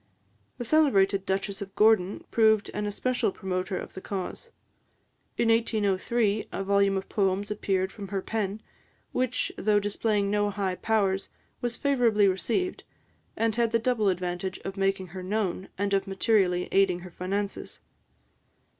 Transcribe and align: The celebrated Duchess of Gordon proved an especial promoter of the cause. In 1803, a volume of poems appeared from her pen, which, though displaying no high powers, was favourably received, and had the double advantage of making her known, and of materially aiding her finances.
The 0.57 0.65
celebrated 0.65 1.27
Duchess 1.27 1.61
of 1.61 1.75
Gordon 1.75 2.23
proved 2.31 2.71
an 2.73 2.87
especial 2.87 3.31
promoter 3.31 3.77
of 3.77 3.93
the 3.93 4.01
cause. 4.01 4.49
In 5.37 5.49
1803, 5.49 6.47
a 6.51 6.63
volume 6.63 6.97
of 6.97 7.07
poems 7.07 7.51
appeared 7.51 7.91
from 7.91 8.07
her 8.07 8.23
pen, 8.23 8.63
which, 9.11 9.51
though 9.59 9.79
displaying 9.79 10.31
no 10.31 10.49
high 10.49 10.73
powers, 10.73 11.29
was 11.61 11.77
favourably 11.77 12.27
received, 12.27 12.83
and 13.37 13.55
had 13.57 13.71
the 13.71 13.77
double 13.77 14.09
advantage 14.09 14.57
of 14.65 14.75
making 14.75 15.09
her 15.09 15.21
known, 15.21 15.69
and 15.77 15.93
of 15.93 16.07
materially 16.07 16.67
aiding 16.71 17.01
her 17.01 17.11
finances. 17.11 17.79